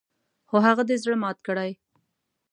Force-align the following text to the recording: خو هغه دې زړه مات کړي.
خو 0.49 0.57
هغه 0.67 0.83
دې 0.89 0.95
زړه 1.03 1.15
مات 1.23 1.37
کړي. 1.47 1.71